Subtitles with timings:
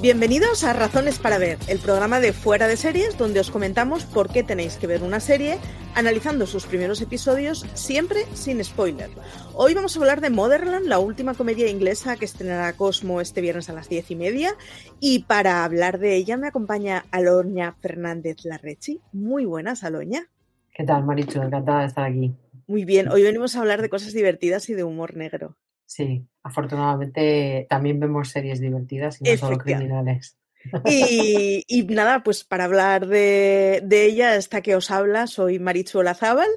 [0.00, 4.32] Bienvenidos a Razones para Ver, el programa de Fuera de Series donde os comentamos por
[4.32, 5.58] qué tenéis que ver una serie,
[5.94, 9.10] analizando sus primeros episodios, siempre sin spoiler.
[9.52, 13.68] Hoy vamos a hablar de Motherland, la última comedia inglesa que estrenará Cosmo este viernes
[13.68, 14.54] a las diez y media.
[15.00, 19.02] Y para hablar de ella me acompaña Aloña Fernández Larrechi.
[19.12, 20.28] Muy buenas, Aloña.
[20.72, 21.42] ¿Qué tal, Marichu?
[21.42, 22.34] Encantada de estar aquí.
[22.66, 25.58] Muy bien, hoy venimos a hablar de cosas divertidas y de humor negro.
[25.90, 30.38] Sí, afortunadamente también vemos series divertidas y no solo criminales.
[30.84, 35.98] Y, y, nada, pues para hablar de, de, ella, esta que os habla, soy Marichu
[35.98, 36.48] Olazábal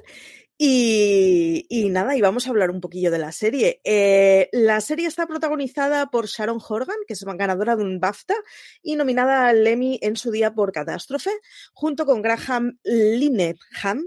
[0.56, 3.80] y, nada, y vamos a hablar un poquillo de la serie.
[3.82, 8.34] Eh, la serie está protagonizada por Sharon Horgan, que es ganadora de un BAFTA
[8.80, 11.30] y nominada al Emmy en su día por Catástrofe,
[11.72, 14.06] junto con Graham Linehan,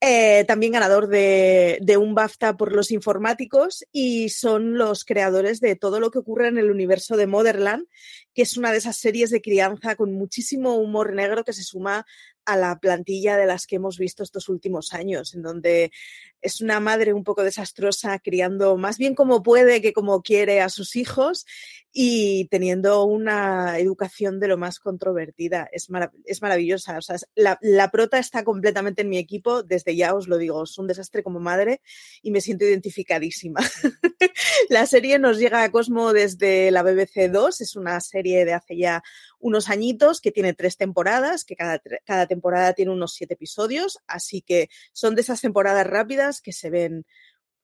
[0.00, 5.76] eh, también ganador de, de, un BAFTA por Los Informáticos, y son los creadores de
[5.76, 7.86] todo lo que ocurre en el universo de Motherland,
[8.34, 12.06] que es una de esas series de crianza con muchísimo humor negro que se suma
[12.46, 15.90] a la plantilla de las que hemos visto estos últimos años, en donde
[16.40, 20.68] es una madre un poco desastrosa criando más bien como puede que como quiere a
[20.68, 21.44] sus hijos
[21.98, 25.66] y teniendo una educación de lo más controvertida.
[25.72, 25.88] Es,
[26.26, 26.98] es maravillosa.
[26.98, 30.64] O sea, la, la, prota está completamente en mi equipo, desde ya os lo digo,
[30.64, 31.80] es un desastre como madre
[32.20, 33.60] y me siento identificadísima.
[34.68, 38.76] la serie nos llega a Cosmo desde la BBC 2, es una serie de hace
[38.76, 39.02] ya
[39.38, 44.42] unos añitos que tiene tres temporadas, que cada, cada temporada tiene unos siete episodios, así
[44.42, 47.06] que son de esas temporadas rápidas que se ven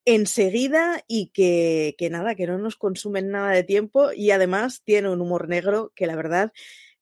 [0.05, 5.11] enseguida y que, que, nada, que no nos consumen nada de tiempo y además tiene
[5.11, 6.53] un humor negro que la verdad,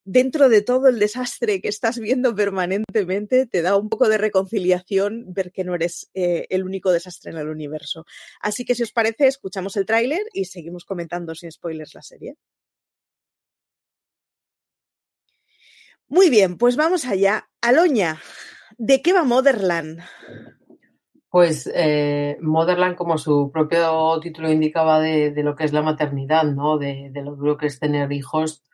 [0.05, 5.33] dentro de todo el desastre que estás viendo permanentemente, te da un poco de reconciliación
[5.33, 8.07] ver que no eres eh, el único desastre en el universo.
[8.41, 12.37] Así que si os parece, escuchamos el tráiler y seguimos comentando sin spoilers la serie.
[16.09, 17.49] Muy bien, pues vamos allá.
[17.61, 18.21] Aloña,
[18.79, 20.01] ¿de qué va Motherland?
[21.31, 26.77] Pues eh, Motherland, como su propio título indicaba, de, lo que es la maternidad, ¿no?
[26.77, 28.65] De, lo duro que es tener hijos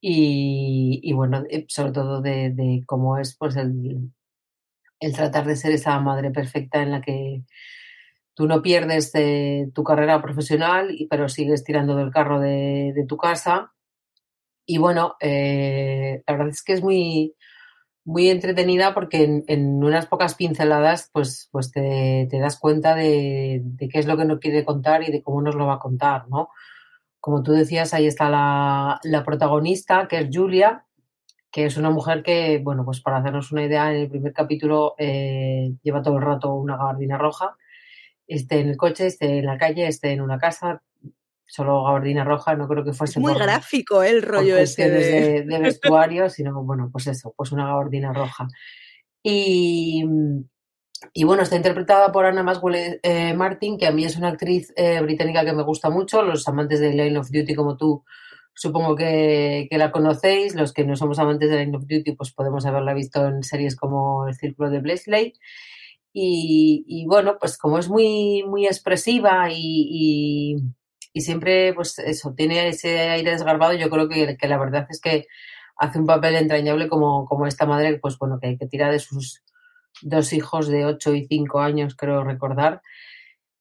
[0.00, 4.10] y, bueno, sobre todo de, de, cómo es pues el,
[5.00, 7.42] el tratar de ser esa madre perfecta en la que
[8.34, 9.12] tú no pierdes
[9.72, 13.72] tu carrera profesional, pero sigues tirando del carro de, de tu casa.
[14.66, 17.34] Y bueno, eh, la verdad es que es muy,
[18.06, 23.98] muy entretenida porque en, unas pocas pinceladas pues, pues te, das cuenta de, de, qué
[23.98, 26.48] es lo que nos quiere contar y de cómo nos lo va a contar, ¿no?
[27.18, 30.84] Como tú decías, ahí está la, la protagonista, que es Julia,
[31.50, 34.94] que es una mujer que, bueno, pues para hacernos una idea, en el primer capítulo
[34.98, 37.56] eh, lleva todo el rato una gabardina roja,
[38.28, 40.82] esté en el coche, esté en la calle, esté en una casa,
[41.46, 44.10] solo gabardina roja, no creo que fuese muy por, gráfico ¿eh?
[44.10, 45.42] el rollo ese de...
[45.44, 45.58] de...
[45.60, 48.48] vestuario, sino bueno, pues eso, pues una gabardina roja.
[49.22, 50.04] Y,
[51.12, 54.72] y bueno, está interpretada por Anna Maswell eh, Martin, que a mí es una actriz
[54.76, 56.22] eh, británica que me gusta mucho.
[56.22, 58.04] Los amantes de Line of Duty como tú,
[58.54, 60.54] supongo que, que, la conocéis.
[60.54, 63.76] Los que no somos amantes de Line of Duty, pues podemos haberla visto en series
[63.76, 65.32] como El Círculo de Blesley.
[66.12, 70.56] Y, y bueno, pues como es muy, muy expresiva y, y
[71.16, 73.72] y siempre, pues eso, tiene ese aire desgarbado.
[73.72, 75.26] Yo creo que, que, la verdad es que
[75.78, 79.42] hace un papel entrañable como, como esta madre, pues bueno, que, que tira de sus,
[80.02, 82.82] dos hijos de 8 y 5 años, creo recordar,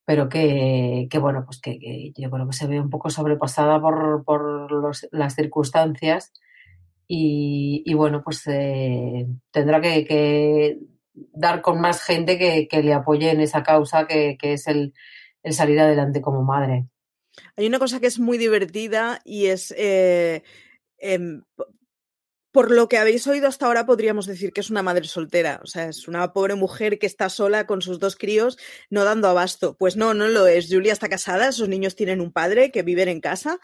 [0.05, 4.91] pero que, bueno, pues que, yo creo que se ve un poco sobrepasada por, por
[5.11, 6.33] las circunstancias
[7.07, 10.77] y, bueno, pues eh, tendrá que,
[11.13, 14.93] dar con más gente que, le apoye en esa causa que, es el,
[15.51, 16.87] salir adelante como madre.
[17.55, 20.43] Hay una cosa que es muy divertida y es eh,
[20.97, 21.43] em,
[22.55, 25.59] por lo que habéis oído hasta ahora, podríamos decir que es una madre soltera.
[25.61, 28.57] O sea, es una pobre mujer que está sola con sus dos críos,
[28.89, 29.75] no dando abasto.
[29.77, 30.69] Pues no, no lo es.
[30.69, 33.59] Julia está casada, sus niños tienen un padre que viven en casa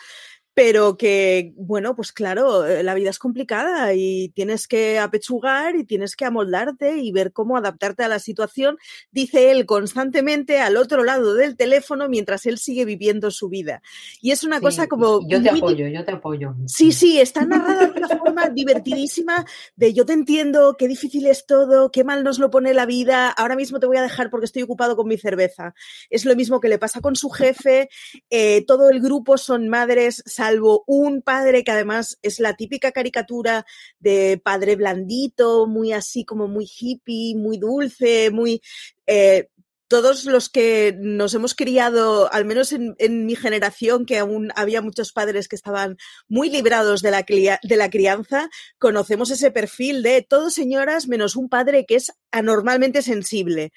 [0.53, 5.85] pero que, bueno, pues claro, eh, la vida es complicada y tienes que apechugar y
[5.85, 8.77] tienes que amoldarte y ver cómo adaptarte a la situación,
[9.11, 13.81] dice él constantemente al otro lado del teléfono mientras él sigue viviendo su vida.
[14.21, 15.27] Y es una cosa como...
[15.27, 16.53] Yo te apoyo, yo te apoyo.
[16.65, 19.45] Sí, sí, está narrada de una forma divertidísima
[19.75, 23.29] de yo te entiendo, qué difícil es todo, qué mal nos lo pone la vida,
[23.29, 25.73] ahora mismo te voy a dejar porque estoy ocupado con mi cerveza.
[26.09, 27.89] Es lo mismo que le pasa con su jefe,
[28.29, 33.63] eh, todo el grupo son madres salvo un padre que además es la típica caricatura
[33.99, 38.59] de padre blandito, muy así como muy hippie, muy dulce, muy...
[39.05, 39.49] Eh,
[39.87, 45.11] todos los que nos hemos criado, al menos en, mi generación, que aún había muchos
[45.11, 45.97] padres que estaban
[46.29, 47.25] muy librados de la,
[47.61, 48.49] de la crianza,
[48.79, 53.73] conocemos ese perfil de todos señoras menos un padre que es anormalmente sensible.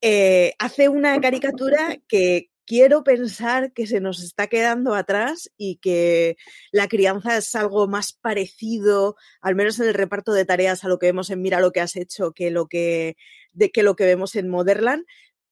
[0.00, 6.36] Eh, hace una caricatura que, quiero pensar que se nos está quedando atrás y que
[6.70, 10.98] la crianza es algo más parecido, al menos en el reparto de tareas, a lo
[10.98, 13.16] que vemos en Mira lo que has hecho que lo que,
[13.52, 15.04] de, que, lo que vemos en Motherland,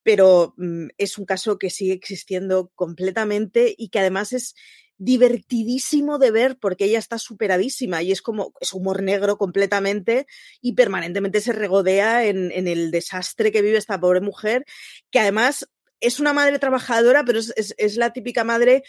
[0.03, 4.55] pero mm, es un caso que sigue existiendo completamente y que además es
[4.97, 10.27] divertidísimo de ver porque ella está superadísima y es como, es humor negro completamente
[10.61, 14.63] y permanentemente se regodea en, en el desastre que vive esta pobre mujer,
[15.09, 15.67] que además
[16.01, 18.83] es una madre trabajadora, pero es, la típica madre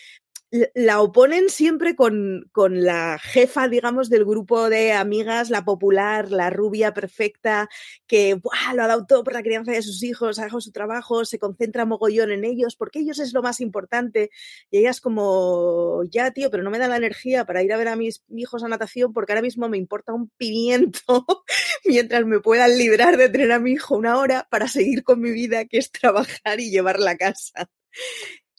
[0.75, 6.51] la oponen siempre con, con, la jefa, digamos, del grupo de amigas, la popular, la
[6.51, 7.71] rubia perfecta,
[8.07, 8.39] que
[8.75, 11.39] lo ha dado todo por la crianza de sus hijos, ha dejado su trabajo, se
[11.39, 14.31] concentra mogollón en ellos, porque ellos es lo más importante.
[14.71, 17.79] Y ella es como, ya, tío, pero no me da la energía para ir a
[17.79, 21.01] ver a mis hijos a natación, porque ahora mismo me importa un pimiento
[21.87, 25.31] mientras me puedan librar de tener a mi hijo una hora para seguir con mi
[25.31, 27.71] vida, que es trabajar y llevar la casa.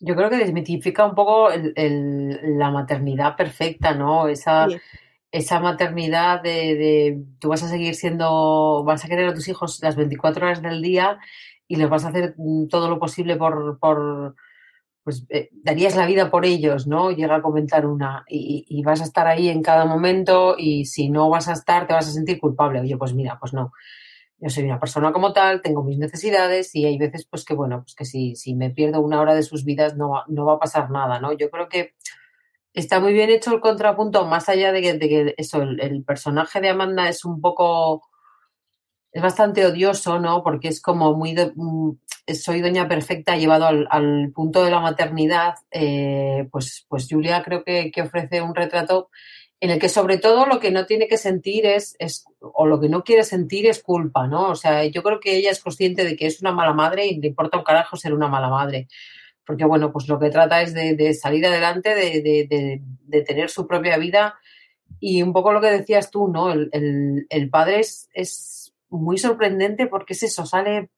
[0.05, 4.27] Yo creo que desmitifica un poco la maternidad perfecta, ¿no?
[4.27, 4.67] Esa,
[5.31, 9.95] esa maternidad de, tú vas a seguir siendo, vas a querer a tus hijos las
[9.95, 11.19] 24 horas del día
[11.69, 12.35] y les vas a hacer
[12.69, 14.35] todo lo posible por, por
[15.05, 17.11] pues eh, darías la vida por ellos, ¿no?
[17.11, 21.09] Llega a comentar una y, y, vas a estar ahí en cada momento y si
[21.09, 22.81] no vas a estar te vas a sentir culpable.
[22.81, 23.71] Oye, pues mira, pues no
[24.43, 27.83] yo soy una persona como tal, tengo mis necesidades y hay veces pues que bueno,
[27.83, 30.59] pues que si, si me pierdo una hora de sus vidas no no va a
[30.59, 31.31] pasar nada, ¿no?
[31.31, 31.93] Yo creo que
[32.73, 36.59] está muy bien hecho el contrapunto, más allá de que, de que eso, el, personaje
[36.59, 38.09] de Amanda es un poco,
[39.11, 40.43] es bastante odioso, ¿no?
[40.43, 41.91] Porque es como muy, mm,
[42.33, 47.63] soy doña perfecta llevado al, al punto de la maternidad, eh, pues, pues Julia creo
[47.63, 49.09] que, que ofrece un retrato
[49.63, 52.81] en el que sobre todo lo que no tiene que sentir es, es, o lo
[52.81, 54.49] que no quiere sentir es culpa, ¿no?
[54.49, 57.17] O sea, yo creo que ella es consciente de que es una mala madre y
[57.21, 58.89] le importa un carajo ser una mala madre.
[59.45, 64.35] Porque, bueno, pues lo que trata es de, salir adelante, de, tener su propia vida.
[64.99, 66.51] Y un poco lo que decías tú, ¿no?
[66.51, 70.89] El, padre es, es muy sorprendente porque es eso, sale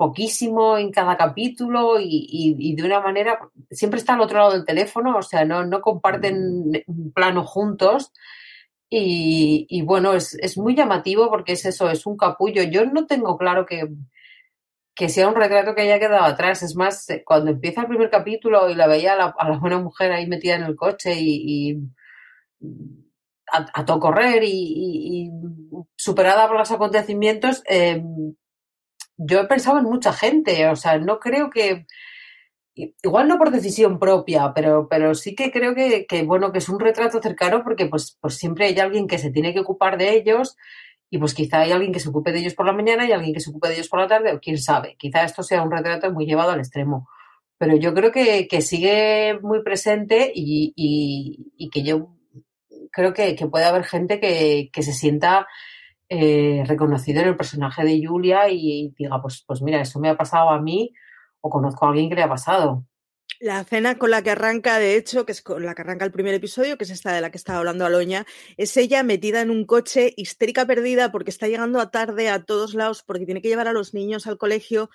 [0.00, 3.38] poquísimo en cada capítulo y, de una manera,
[3.70, 8.10] siempre está al otro lado del teléfono, o sea, no, no comparten un plano juntos.
[8.88, 12.62] Y, bueno, es, muy llamativo porque es eso, es un capullo.
[12.62, 13.90] Yo no tengo claro que,
[14.94, 16.62] que sea un retrato que haya quedado atrás.
[16.62, 20.26] Es más, cuando empieza el primer capítulo y la veía a la, buena mujer ahí
[20.26, 21.78] metida en el coche y,
[23.52, 25.30] a, todo correr y,
[25.94, 28.02] superada por los acontecimientos, eh,
[29.22, 31.86] yo he pensado en mucha gente, o sea, no creo que,
[32.74, 36.80] igual no por decisión propia, pero, pero sí que creo que, bueno, que es un
[36.80, 40.56] retrato cercano porque pues, pues siempre hay alguien que se tiene que ocupar de ellos
[41.10, 43.34] y pues quizá hay alguien que se ocupe de ellos por la mañana y alguien
[43.34, 45.70] que se ocupe de ellos por la tarde, o quién sabe, quizá esto sea un
[45.70, 47.08] retrato muy llevado al extremo.
[47.58, 52.16] Pero yo creo que, sigue muy presente y, y, que yo
[52.90, 55.46] creo que, puede haber gente que, que se sienta
[56.12, 60.16] eh, reconocido en el personaje de Julia y, diga, pues, pues mira, esto me ha
[60.16, 60.92] pasado a mí
[61.40, 62.84] o conozco a alguien que le ha pasado.
[63.38, 66.10] La cena con la que arranca, de hecho, que es con la que arranca el
[66.10, 68.26] primer episodio, que es esta de la que estaba hablando Aloña,
[68.56, 72.74] es ella metida en un coche, histérica perdida, porque está llegando a tarde a todos
[72.74, 74.90] lados, porque tiene que llevar a los niños al colegio,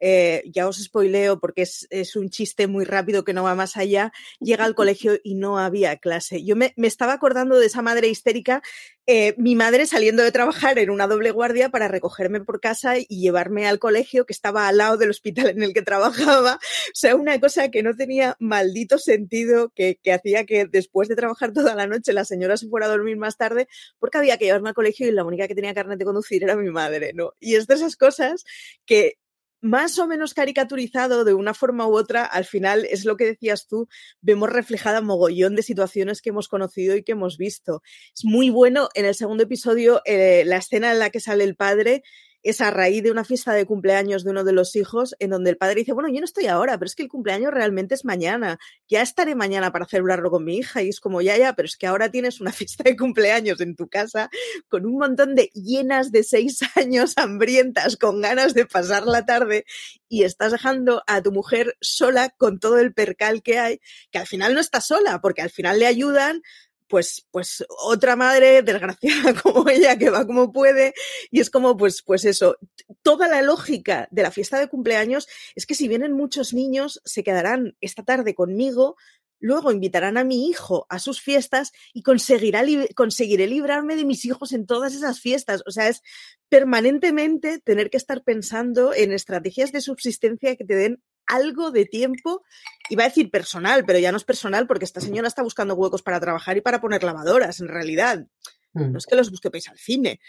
[0.00, 4.12] eh, ya os spoileo porque es, un chiste muy rápido que no va más allá,
[4.40, 6.44] llega al colegio y no había clase.
[6.44, 8.62] Yo me, estaba acordando de esa madre histérica,
[9.06, 13.06] eh, mi madre saliendo de trabajar en una doble guardia para recogerme por casa y
[13.08, 16.54] llevarme al colegio que estaba al lado del hospital en el que trabajaba.
[16.54, 21.16] O sea, una cosa que no tenía maldito sentido, que, que hacía que después de
[21.16, 24.46] trabajar toda la noche la señora se fuera a dormir más tarde porque había que
[24.46, 27.32] llevarme al colegio y la única que tenía carnet de conducir era mi madre, ¿no?
[27.40, 28.44] Y es de esas cosas
[28.86, 29.18] que
[29.60, 33.66] más o menos caricaturizado de una forma u otra, al final es lo que decías
[33.66, 33.88] tú,
[34.20, 37.82] vemos reflejada mogollón de situaciones que hemos conocido y que hemos visto.
[38.14, 41.56] Es muy bueno en el segundo episodio eh, la escena en la que sale el
[41.56, 42.02] padre
[42.42, 45.50] es a raíz de una fiesta de cumpleaños de uno de los hijos en donde
[45.50, 48.04] el padre dice, bueno, yo no estoy ahora, pero es que el cumpleaños realmente es
[48.04, 51.66] mañana, ya estaré mañana para celebrarlo con mi hija y es como, ya, ya, pero
[51.66, 54.30] es que ahora tienes una fiesta de cumpleaños en tu casa
[54.68, 59.64] con un montón de llenas de seis años hambrientas con ganas de pasar la tarde
[60.08, 63.80] y estás dejando a tu mujer sola con todo el percal que hay,
[64.10, 66.42] que al final no está sola, porque al final le ayudan,
[66.88, 70.94] pues, pues otra madre desgraciada como ella que va como puede
[71.30, 72.56] y es como pues, pues eso,
[73.02, 77.22] toda la lógica de la fiesta de cumpleaños es que si vienen muchos niños se
[77.22, 78.96] quedarán esta tarde conmigo,
[79.40, 82.62] luego invitarán a mi hijo a sus fiestas y conseguirá
[82.94, 85.62] conseguiré librarme de mis hijos en todas esas fiestas.
[85.66, 86.02] O sea, es
[86.48, 92.42] permanentemente tener que estar pensando en estrategias de subsistencia que te den algo de tiempo,
[92.88, 96.02] iba a decir personal, pero ya no es personal porque esta señora está buscando huecos
[96.02, 98.26] para trabajar y para poner lavadoras, en realidad.
[98.72, 98.96] No mm.
[98.96, 100.20] es que los busquéis al cine.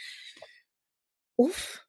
[1.35, 1.79] Uf,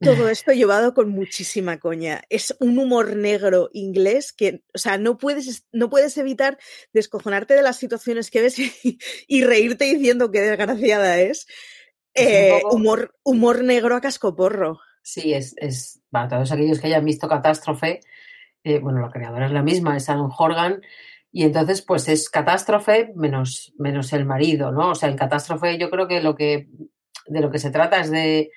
[0.00, 2.22] todo esto llevado con muchísima coña.
[2.28, 6.58] Es un humor negro inglés que, o sea, no puedes, no puedes evitar
[6.92, 8.56] descojonarte de las situaciones que ves
[9.28, 11.46] y, reírte diciendo que desgraciada es.
[12.16, 14.78] Eh, humor, humor negro a cascoporro.
[15.02, 18.00] Sí, es, es para todos aquellos que hayan visto Catástrofe,
[18.64, 20.80] eh, bueno, la creadora es la misma, es Anne Horgan,
[21.30, 24.90] y entonces pues es catástrofe menos, menos el marido, ¿no?
[24.90, 26.68] O sea, en catástrofe yo creo que lo que
[27.26, 28.50] de lo que se trata es de,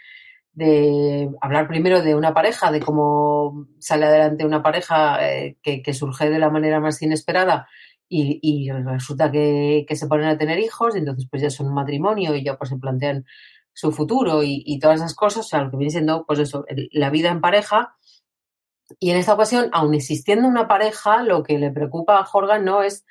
[1.41, 6.39] hablar primero de una pareja, de cómo sale adelante una pareja eh, que, surge de
[6.39, 7.67] la manera más inesperada
[8.09, 12.35] y, resulta que, se ponen a tener hijos y entonces pues ya son un matrimonio
[12.35, 13.25] y ya pues se plantean
[13.73, 16.65] su futuro y, y todas esas cosas, o sea, lo que viene siendo pues eso,
[16.91, 17.95] la vida en pareja
[18.99, 22.83] y en esta ocasión, aun existiendo una pareja, lo que le preocupa a Jorga no
[22.83, 23.05] es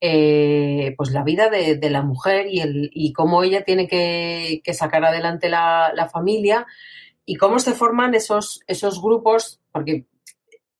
[0.00, 5.04] eh, pues la vida de, la mujer y, el, y cómo ella tiene que, sacar
[5.04, 6.66] adelante la, familia
[7.24, 10.06] y cómo se forman esos, esos grupos, porque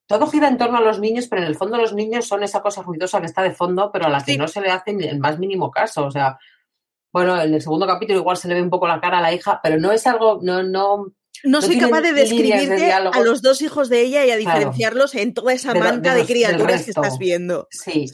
[0.07, 2.62] todo gira en torno a los niños, pero en el fondo los niños son esa
[2.62, 5.19] cosa ruidosa que está de fondo, pero a la que no se le hace el
[5.19, 6.07] más mínimo caso.
[6.07, 6.38] O sea,
[7.12, 9.33] bueno, en el segundo capítulo igual se le ve un poco la cara a la
[9.33, 11.07] hija, pero no es algo, no, no,
[11.47, 15.33] no, soy capaz de describirte a los dos hijos de ella y a diferenciarlos en
[15.35, 17.69] toda esa manta de, criaturas que estás viendo.
[17.71, 18.07] Sí.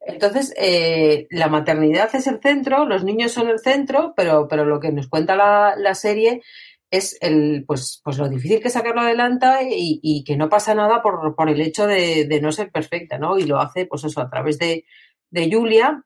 [0.00, 4.80] Entonces, eh, la maternidad es el centro, los niños son el centro, pero, pero lo
[4.80, 6.42] que nos cuenta la, serie
[6.90, 11.34] es el, pues, pues lo difícil que sacarlo adelante y, que no pasa nada por,
[11.34, 13.38] por el hecho de, no ser perfecta, ¿no?
[13.38, 14.84] Y lo hace, pues eso, a través de,
[15.30, 16.04] de Julia,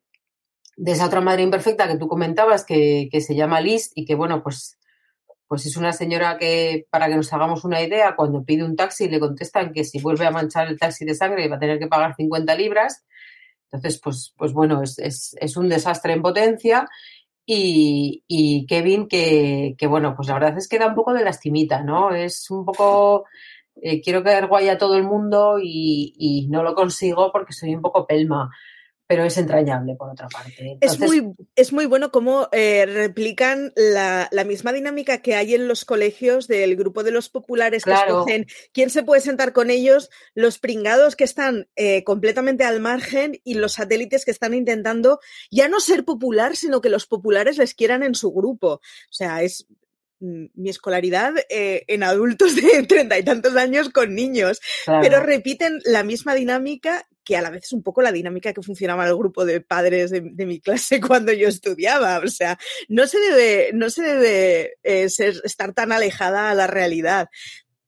[0.77, 4.15] de esa otra madre imperfecta que tú comentabas, que, que se llama Liz y que,
[4.15, 4.79] bueno, pues
[5.53, 9.07] pues es una señora que, para que nos hagamos una idea, cuando pide un taxi
[9.11, 11.89] le contestan que si vuelve a manchar el taxi de sangre va a tener que
[11.89, 13.05] pagar 50 libras.
[13.71, 16.89] Entonces, pues, pues bueno, es, un desastre en potencia.
[17.45, 22.15] Y, Kevin, que, bueno, pues la verdad es que da un poco de lastimita, ¿no?
[22.15, 23.27] Es un poco,
[23.83, 27.75] eh, quiero quedar guay a todo el mundo y, y, no lo consigo porque soy
[27.75, 28.51] un poco pelma
[29.13, 30.79] pero es entrañable por otra parte.
[30.81, 35.85] es, muy, es muy bueno cómo eh, replican la, misma dinámica que hay en los
[35.85, 40.59] colegios del grupo de los populares que escogen quién se puede sentar con ellos, los
[40.59, 45.79] pringados que están eh, completamente al margen y los satélites que están intentando ya no
[45.79, 48.77] ser popular, sino que los populares les quieran en su grupo.
[48.77, 49.67] O sea, es
[50.23, 55.81] Mm, mi escolaridad eh, en adultos de treinta y tantos años con niños, pero repiten
[55.85, 59.11] la misma dinámica que a la vez es un poco la dinámica que funcionaba en
[59.11, 62.19] el grupo de padres de, mi clase cuando yo estudiaba.
[62.19, 66.67] O sea, no se debe, no se debe eh, ser, estar tan alejada a la
[66.67, 67.29] realidad.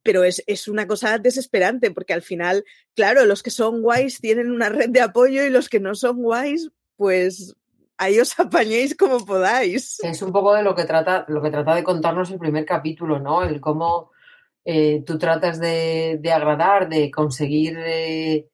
[0.02, 2.64] Pero es, es una cosa desesperante porque al final,
[2.94, 6.22] claro, los que son guays tienen una red de apoyo y los que no son
[6.22, 7.54] guays, pues
[7.96, 9.98] ahí os apañéis como podáis.
[10.02, 13.18] Es un poco de lo que trata, lo que trata de contarnos el primer capítulo,
[13.18, 13.42] ¿no?
[13.42, 14.10] El cómo
[14.64, 18.48] eh, tú tratas de, agradar, de conseguir, eh,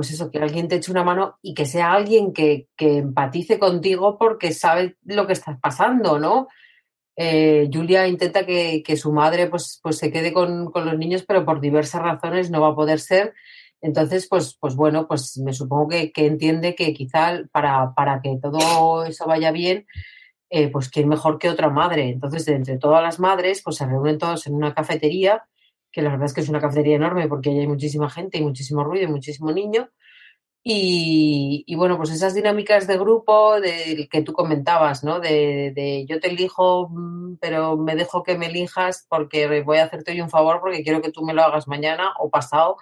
[0.00, 3.58] pues eso, que alguien te eche una mano y que sea alguien que, que empatice
[3.58, 6.48] contigo porque sabe lo que estás pasando, ¿no?
[7.16, 11.26] Eh, Julia intenta que, que, su madre pues, pues se quede con, con, los niños,
[11.28, 13.34] pero por diversas razones no va a poder ser.
[13.82, 18.38] Entonces, pues, pues bueno, pues me supongo que, que entiende que quizá para, para, que
[18.40, 19.84] todo eso vaya bien,
[20.48, 22.08] eh, pues quién mejor que otra madre.
[22.08, 25.44] Entonces, entre todas las madres, pues se reúnen todos en una cafetería
[25.92, 28.42] que la verdad es que es una cafetería enorme porque ahí hay muchísima gente y
[28.42, 29.90] muchísimo ruido y muchísimo niño.
[30.62, 35.18] Y, bueno, pues esas dinámicas de grupo del que tú comentabas, ¿no?
[35.18, 39.84] De, de, yo te elijo, mm, pero me dejo que me elijas porque voy a
[39.84, 42.76] hacerte hoy un favor porque quiero que tú me lo hagas mañana o pasado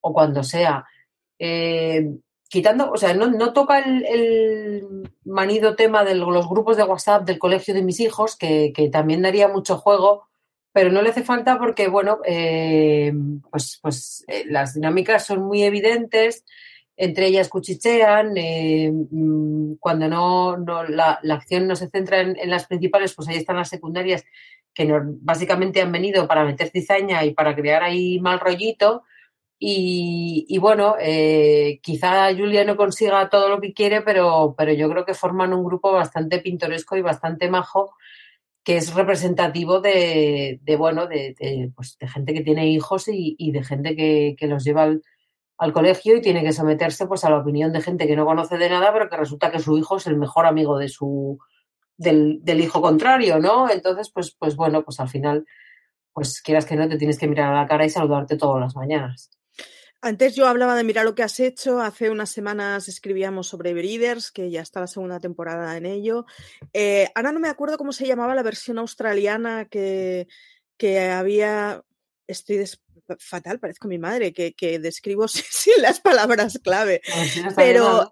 [0.00, 0.86] o cuando sea.
[1.38, 2.10] Eh,
[2.48, 7.24] quitando, o sea, no, no toca el, el, manido tema de los grupos de WhatsApp
[7.24, 10.29] del colegio de mis hijos, que, que también daría mucho juego,
[10.72, 13.12] pero no le hace falta porque, bueno, eh,
[13.50, 16.44] pues, pues eh, las dinámicas son muy evidentes,
[16.96, 22.38] entre ellas cuchichean, eh, mm, cuando no, no la, la, acción no se centra en,
[22.38, 24.24] en, las principales, pues ahí están las secundarias
[24.74, 29.04] que no, básicamente han venido para meter cizaña y para crear ahí mal rollito.
[29.58, 34.88] Y, y bueno, eh, quizá Julia no consiga todo lo que quiere, pero, pero yo
[34.88, 37.94] creo que forman un grupo bastante pintoresco y bastante majo
[38.62, 43.64] que es representativo de, de bueno, de, pues, de, gente que tiene hijos y, de
[43.64, 45.02] gente que, que los lleva al,
[45.58, 48.58] al, colegio y tiene que someterse pues, a la opinión de gente que no conoce
[48.58, 51.38] de nada, pero que resulta que su hijo es el mejor amigo de su,
[51.96, 53.70] del, del hijo contrario, ¿no?
[53.70, 55.46] Entonces, pues, pues bueno, pues al final,
[56.12, 58.76] pues quieras que no, te tienes que mirar a la cara y saludarte todas las
[58.76, 59.30] mañanas.
[60.02, 61.80] Antes yo hablaba de Mira lo que has hecho.
[61.80, 66.24] Hace unas semanas escribíamos sobre Breeders, que ya está la segunda temporada en ello.
[66.72, 70.26] Eh, ahora no me acuerdo cómo se llamaba la versión australiana que,
[70.78, 71.82] que había.
[72.26, 72.80] Estoy des...
[73.18, 77.02] fatal, parezco mi madre, que, que describo sin las palabras clave.
[77.54, 78.08] Pero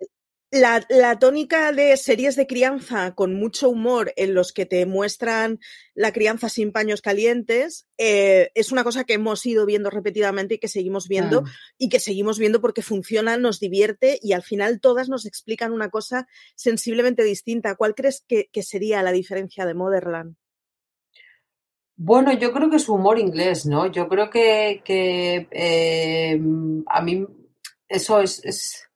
[0.51, 5.61] la, la, tónica de series de crianza con mucho humor en los que te muestran
[5.95, 10.59] la crianza sin paños calientes eh, es una cosa que hemos ido viendo repetidamente y
[10.59, 11.51] que seguimos viendo Ah.
[11.77, 15.91] y que seguimos viendo porque funciona, nos divierte y al final todas nos explican una
[15.91, 17.77] cosa sensiblemente distinta.
[17.77, 20.37] ¿Cuál crees que, que sería la diferencia de Motherland?
[21.97, 23.91] Bueno, yo creo que es humor inglés, ¿no?
[23.91, 26.41] Yo creo que, que eh,
[26.87, 27.27] a mí
[27.89, 28.88] eso es, es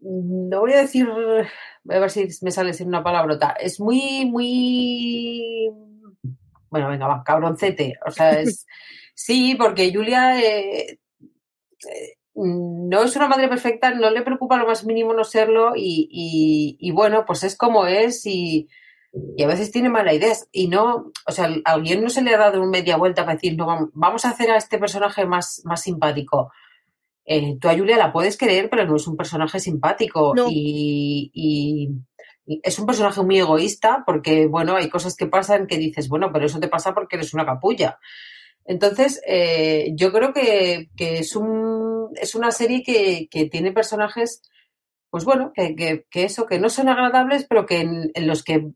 [0.00, 1.06] no voy a decir,
[1.84, 5.70] voy a ver si me sale sin una palabrota, es muy, muy,
[6.70, 8.66] bueno, venga, va, cabroncete, o sea, es,
[9.14, 14.84] sí, porque Julia eh, eh, no es una madre perfecta, no le preocupa lo más
[14.84, 18.68] mínimo no serlo y, y, y bueno, pues es como es y,
[19.36, 20.48] y, a veces tiene malas ideas.
[20.52, 23.34] Y no, o sea, al guion no se le ha dado una media vuelta para
[23.34, 26.50] decir, no, vamos a hacer a este personaje más, más simpático
[27.32, 30.34] eh, tú a Julia la puedes querer, pero no es un personaje simpático.
[30.34, 30.48] No.
[30.50, 31.88] Y, y,
[32.44, 36.30] y, es un personaje muy egoísta porque, bueno, hay cosas que pasan que dices, bueno,
[36.32, 38.00] pero eso te pasa porque eres una capulla.
[38.64, 44.42] Entonces, eh, yo creo que, que, es, un, es una serie que, que tiene personajes,
[45.08, 48.42] pues bueno, que, que, que, eso, que no son agradables, pero que en, en, los
[48.42, 48.72] que,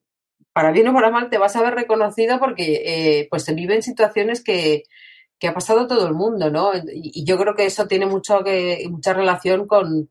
[0.53, 3.83] para bien o para mal, te vas a ver reconocido porque eh, pues se viven
[3.83, 4.85] situaciones que,
[5.39, 6.73] que ha pasado todo el mundo, ¿no?
[6.93, 10.11] Y, yo creo que eso tiene mucho que, mucha relación con,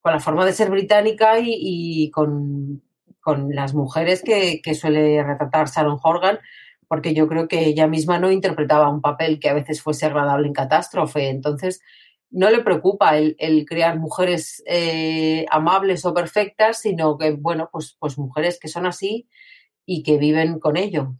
[0.00, 2.82] con la forma de ser británica y, con,
[3.20, 6.38] con, las mujeres que, suele retratar Sharon Horgan,
[6.88, 10.46] porque yo creo que ella misma no interpretaba un papel que a veces fuese agradable
[10.46, 11.28] en catástrofe.
[11.28, 11.80] Entonces,
[12.30, 17.96] no le preocupa el, el crear mujeres eh, amables o perfectas, sino que, bueno, pues,
[17.98, 19.28] pues mujeres que son así
[19.86, 21.14] y que viven con ello.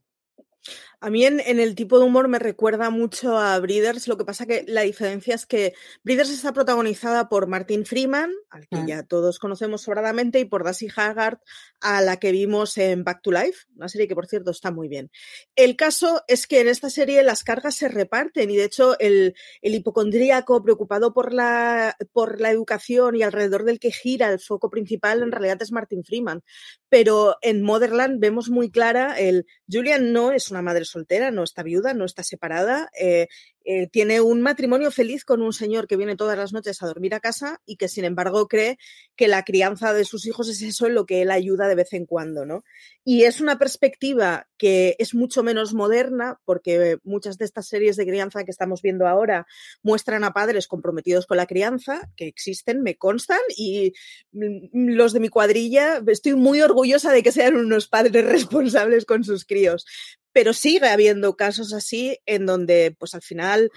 [1.05, 4.25] A mí en, en, el tipo de humor me recuerda mucho a Breeders, lo que
[4.25, 8.87] pasa que la diferencia es que Breeders está protagonizada por Martin Freeman, al que mm.
[8.87, 11.41] ya todos conocemos sobradamente, y por Darcy Haggard,
[11.83, 14.89] a la que vimos en Back to Life, una serie que por cierto está muy
[14.89, 15.11] bien.
[15.55, 19.35] El caso es que en esta serie las cargas se reparten y de hecho el,
[19.61, 24.71] el hipocondríaco preocupado por la, por la educación y alrededor del que gira el foco
[24.71, 26.43] principal en realidad es Martin Freeman.
[26.89, 31.63] Pero en Motherland vemos muy clara el Julian no es una madre soltera, no está
[31.63, 33.29] viuda, no está separada, eh,
[33.67, 37.15] eh, tiene un matrimonio feliz con un señor que viene todas las noches a dormir
[37.15, 38.79] a casa y que sin embargo cree
[39.17, 41.95] que la crianza de sus hijos es eso en lo que él ayuda de vez
[41.95, 42.63] en cuando, ¿no?
[43.05, 48.07] Y es una perspectiva que es mucho menos moderna porque muchas de estas series de
[48.07, 49.47] crianza que estamos viendo ahora
[49.83, 53.95] muestran a padres comprometidos con la crianza, que existen, me constan, y
[54.33, 59.47] los de mi cuadrilla estoy muy orgullosa de que sean unos padres responsables con sus
[59.47, 59.87] críos
[60.35, 63.71] pero sigue habiendo casos así en donde, pues al final,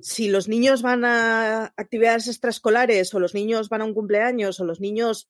[0.00, 4.64] si los niños van a actividades extraescolares o los niños van a un cumpleaños o
[4.64, 5.28] los niños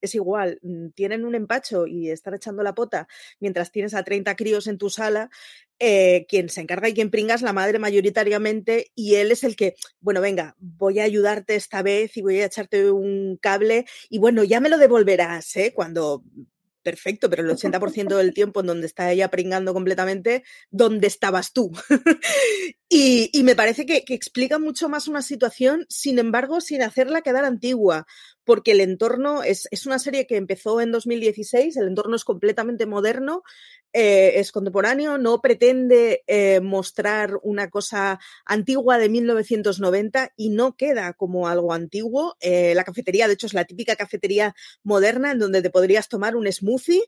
[0.00, 3.06] es igual, mm, tienen un empacho y están echando la pota
[3.38, 5.30] mientras tienes a 30 críos en tu sala,
[5.78, 9.54] eh, quien se encarga y quien pringa es la madre mayoritariamente y él es el
[9.54, 14.18] que, bueno, venga, voy a ayudarte esta vez y voy a echarte un cable y
[14.18, 15.72] bueno, ya me lo devolverás, ¿eh?
[15.74, 16.24] Cuando
[16.82, 21.70] perfecto, pero el 80% del tiempo en donde está ella pringando completamente, ¿dónde estabas tú?
[22.88, 27.22] y, y, me parece que, que, explica mucho más una situación, sin embargo, sin hacerla
[27.22, 28.06] quedar antigua,
[28.44, 32.86] porque el entorno es, es una serie que empezó en 2016, el entorno es completamente
[32.86, 33.42] moderno,
[33.92, 41.12] eh, es contemporáneo, no pretende eh, mostrar una cosa antigua de 1990 y no queda
[41.14, 42.36] como algo antiguo.
[42.40, 46.36] Eh, la cafetería, de hecho, es la típica cafetería moderna en donde te podrías tomar
[46.36, 47.02] un smoothie.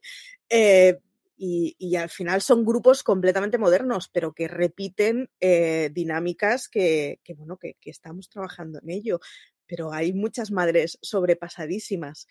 [1.45, 5.29] Y, y, al final son grupos completamente modernos, pero que repiten
[5.91, 9.19] dinámicas que, bueno, que, que estamos trabajando en ello
[9.73, 12.29] pero hay muchas madres sobrepasadísimas.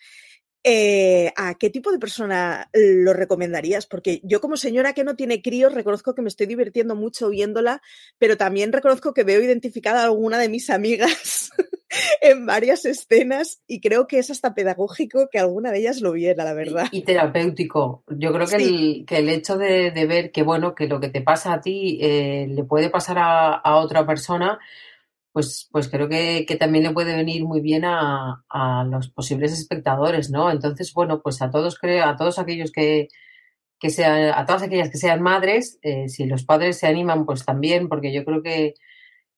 [0.62, 3.86] Eh, ¿A qué tipo de persona lo recomendarías?
[3.86, 7.82] Porque yo como señora que no tiene críos reconozco que me estoy divirtiendo mucho viéndola,
[8.16, 11.50] pero también reconozco que veo identificada a alguna de mis amigas
[12.20, 16.44] en varias escenas y creo que es hasta pedagógico que alguna de ellas lo viera,
[16.44, 16.86] la verdad.
[16.92, 18.04] Y, terapéutico.
[18.06, 21.08] Yo creo que, el, que el, hecho de, de, ver que, bueno, que lo que
[21.08, 24.60] te pasa a ti eh, le puede pasar a, a otra persona
[25.32, 29.52] pues, pues creo que, que, también le puede venir muy bien a, a, los posibles
[29.52, 30.50] espectadores, ¿no?
[30.50, 33.08] Entonces, bueno, pues a todos creo, a todos aquellos que,
[33.78, 37.44] que sean, a todas aquellas que sean madres, eh, si los padres se animan, pues
[37.44, 38.74] también, porque yo creo que,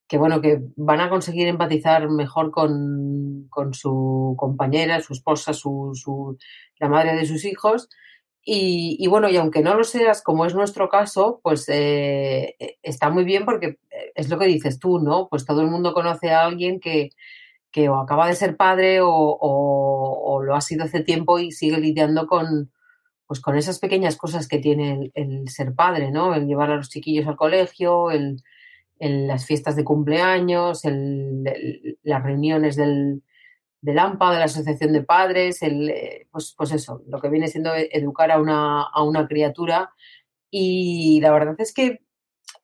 [0.09, 5.93] que bueno, que van a conseguir empatizar mejor con, con su compañera, su esposa, su,
[5.95, 6.37] su,
[6.79, 7.89] la madre de sus hijos
[8.45, 12.79] y, y, bueno, y aunque no lo seas, como es nuestro caso, pues eh, e,
[12.83, 15.29] está muy bien porque eh, es lo que dices tú, ¿no?
[15.29, 17.11] Pues todo el mundo conoce a alguien que,
[17.73, 21.53] que o acaba de ser padre o, o, o, lo ha sido hace tiempo y
[21.53, 22.71] sigue lidiando con,
[23.27, 26.35] pues con esas pequeñas cosas que tiene el, el ser padre, ¿no?
[26.35, 28.43] El llevar a los chiquillos al colegio, el,
[28.99, 33.23] el las fiestas de cumpleaños, el, las reuniones del,
[33.85, 37.49] del AMPA, de la Asociación de Padres, el, eh, pues, pues eso, lo que viene
[37.49, 39.93] siendo educar a una, a una criatura.
[40.51, 42.01] Y la verdad es que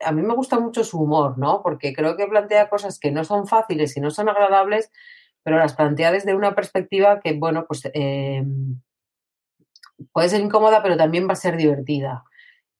[0.02, 1.62] a mí me gusta mucho su humor, ¿no?
[1.62, 4.90] Porque creo que plantea cosas que no son fáciles y no son agradables,
[5.42, 8.42] pero las plantea desde una perspectiva que, bueno, pues eh,
[10.12, 12.24] puede ser incómoda, pero también va a ser divertida.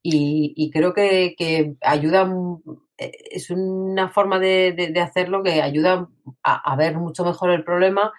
[0.01, 2.27] Y, creo que, ayuda,
[3.31, 6.07] es una forma de, de, de hacerlo que ayuda
[6.43, 8.13] a, a, ver mucho mejor el problema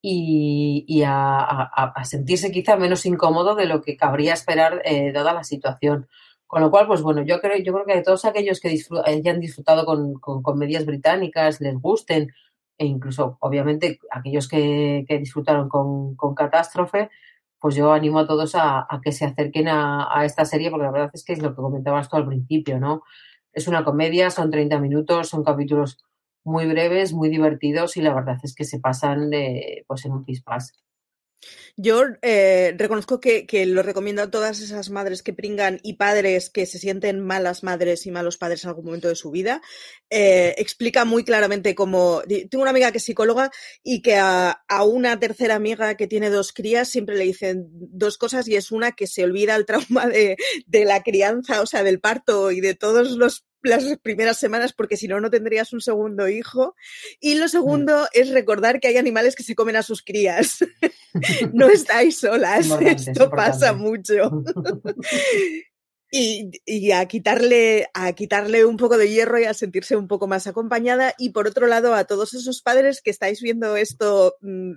[0.00, 5.32] y, y a, a, sentirse quizá menos incómodo de lo que cabría esperar eh, dada
[5.32, 6.08] la situación.
[6.46, 9.40] Con lo cual, pues bueno, yo creo, yo creo que todos aquellos que disfrut hayan
[9.40, 12.32] disfrutado con, con, comedias británicas, les gusten,
[12.78, 17.10] e incluso, obviamente, aquellos que, que disfrutaron con, con Catástrofe,
[17.60, 20.86] pues yo animo a todos a, a que se acerquen a, a, esta serie, porque
[20.86, 23.02] la verdad es que es lo que comentabas tú al principio, ¿no?
[23.58, 25.98] Es una comedia, son 30 minutos, son capítulos
[26.44, 29.30] muy breves, muy divertidos y la verdad es que se pasan
[29.86, 30.72] pues en un pispás.
[31.76, 36.50] Yo eh, reconozco que, que, lo recomiendo a todas esas madres que pringan y padres
[36.50, 39.62] que se sienten malas madres y malos padres en algún momento de su vida.
[40.10, 42.22] Eh, explica muy claramente cómo.
[42.26, 43.52] Tengo una amiga que es psicóloga
[43.84, 48.18] y que a, a, una tercera amiga que tiene dos crías siempre le dicen dos
[48.18, 51.84] cosas y es una que se olvida el trauma de, de la crianza, o sea,
[51.84, 55.80] del parto y de todos los las primeras semanas porque si no, no tendrías un
[55.80, 56.74] segundo hijo.
[57.20, 58.06] Y lo segundo mm.
[58.12, 60.58] es recordar que hay animales que se comen a sus crías.
[61.52, 64.42] no estáis solas, esto pasa mucho.
[66.10, 70.26] Y, y, a quitarle a quitarle un poco de hierro y a sentirse un poco
[70.26, 74.72] más acompañada y por otro lado a todos esos padres que estáis viendo esto mm,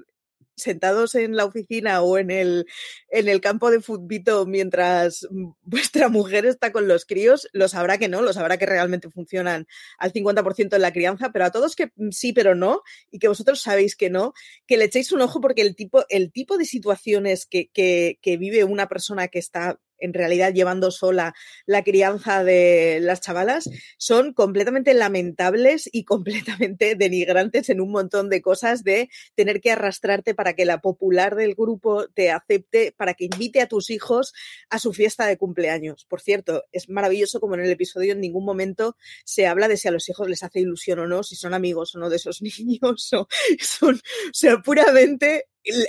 [0.62, 2.65] sentados en la oficina o en el,
[3.10, 5.28] en el campo de futbito mientras
[5.63, 9.67] vuestra mujer está con los críos, lo sabrá que no, lo sabrá que realmente funcionan
[9.97, 13.62] al 50% en la crianza, pero a todos que sí, pero no, y que vosotros
[13.62, 14.34] sabéis que no,
[14.67, 18.38] que le echéis un ojo porque el tipo, el tipo de situaciones que, que, que
[18.38, 21.34] vive una persona que está en realidad llevando sola
[21.66, 28.42] la crianza de las chavalas, son completamente lamentables y completamente denigrantes en un montón de
[28.42, 33.26] cosas de tener que arrastrarte para que la popular del grupo te acepte, para que
[33.26, 34.34] invite a tus hijos
[34.70, 36.06] a su fiesta de cumpleaños.
[36.06, 39.88] Por cierto, es maravilloso como en el episodio en ningún momento se habla de si
[39.88, 42.42] a los hijos les hace ilusión o no, si son amigos o no de esos
[42.42, 43.28] niños, o
[43.60, 45.46] son, o sea, puramente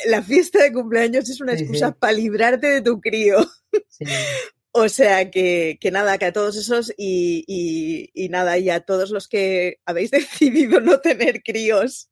[0.07, 1.99] la fiesta de cumpleaños es una excusa sí, sí.
[1.99, 3.39] para librarte de tu crío.
[4.75, 8.81] O sea que, que, nada, que a todos esos y, y, y, nada, y a
[8.81, 10.11] todos los que habéis
[10.71, 12.09] decidido no tener críos,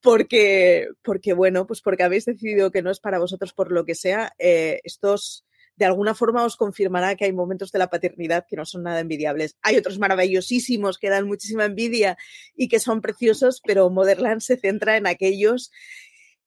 [0.00, 3.94] porque, porque bueno, pues porque habéis decidido que no es para vosotros por lo que
[3.94, 5.44] sea, eh, estos
[5.76, 9.00] de alguna forma os confirmará que hay momentos de la paternidad que no son nada
[9.00, 9.56] envidiables.
[9.62, 12.16] Hay otros maravillosísimos que dan muchísima envidia
[12.54, 15.70] y que son preciosos, pero Motherland se centra en aquellos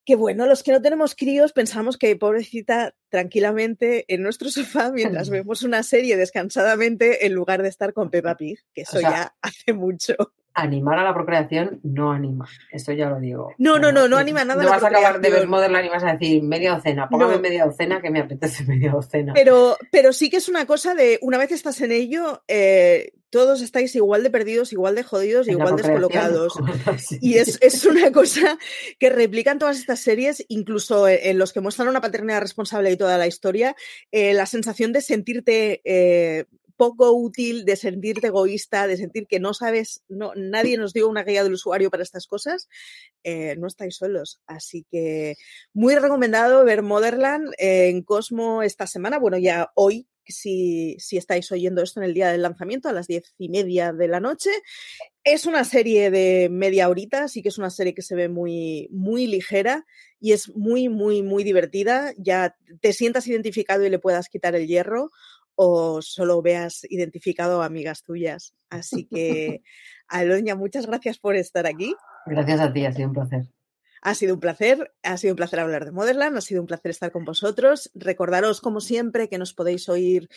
[0.06, 5.30] que bueno, los que no tenemos críos pensamos que pobrecita tranquilamente en nuestro sofá mientras
[5.32, 9.74] vemos una serie descansadamente en lugar de estar con Peppa Pig, que eso ya hace
[9.74, 10.16] mucho
[10.56, 12.48] animar a la procreación no anima.
[12.72, 13.54] Esto ya lo digo.
[13.58, 14.64] No, no, no, no anima nada.
[14.64, 17.10] No vas a acabar de ver Motherland y vas a decir media docena.
[17.10, 19.34] Póngame media docena que me apetece media docena.
[19.34, 23.62] Pero, pero sí que es una cosa de una vez estás en ello, eh, todos
[23.62, 26.54] estáis igual de perdidos, igual de jodidos, igual descolocados.
[27.22, 28.58] Y es, es, una cosa
[28.98, 33.18] que replican todas estas series, incluso en los que muestran una paternidad responsable y toda
[33.18, 33.76] la historia,
[34.12, 36.46] eh, la sensación de sentirte eh,
[36.78, 41.24] poco útil, de sentirte egoísta, de sentir que no sabes, no, nadie nos dio una
[41.24, 42.68] guía del usuario para estas cosas,
[43.24, 44.40] eh, no estáis solos.
[44.48, 45.36] Así que
[45.74, 50.08] muy recomendado ver Motherland en Cosmo esta semana, bueno, ya hoy.
[50.28, 53.94] Si, si estáis oyendo esto en el día del lanzamiento a las diez y media
[53.94, 54.50] de la noche,
[55.24, 58.88] es una serie de media horita, sí que es una serie que se ve muy,
[58.92, 59.86] muy ligera
[60.20, 62.12] y es muy, muy, muy divertida.
[62.18, 65.12] Ya te sientas identificado y le puedas quitar el hierro
[65.56, 68.54] o solo veas identificado amigas tuyas.
[68.70, 69.62] Así que,
[70.08, 71.96] Aloña, muchas gracias por estar aquí.
[72.26, 73.42] Gracias a ti, ha sido un placer.
[74.02, 76.92] Ha sido un placer, ha sido un placer hablar de Motherland, ha sido un placer
[76.92, 77.90] estar con vosotros.
[77.96, 80.30] Recordaros, como siempre, que nos podéis oír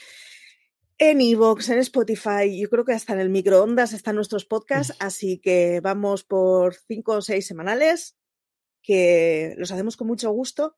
[0.98, 5.38] en Evox, en Spotify, yo creo que hasta en el microondas están nuestros podcasts, así
[5.38, 8.16] que vamos por cinco o seis semanales,
[8.82, 10.76] que los hacemos con mucho gusto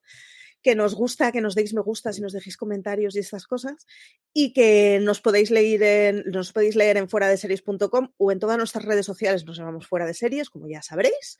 [0.61, 3.85] que nos gusta que nos deis me gusta y nos dejéis comentarios y estas cosas
[4.33, 8.39] y que nos podéis leer en, nos podéis leer en fuera de series.com o en
[8.39, 11.37] todas nuestras redes sociales nos llamamos fuera de series, como ya sabréis.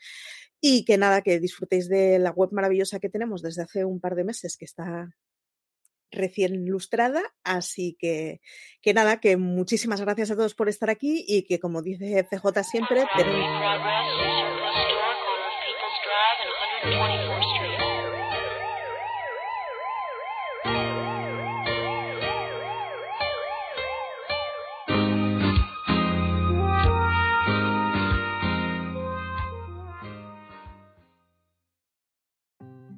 [0.60, 4.16] Y que nada, que disfrutéis de la web maravillosa que tenemos desde hace un par
[4.16, 5.16] de meses que está
[6.12, 7.24] recién ilustrada.
[7.44, 8.42] Así que,
[8.82, 12.64] que nada, que muchísimas gracias a todos por estar aquí y que como dice CJ
[12.64, 13.06] siempre.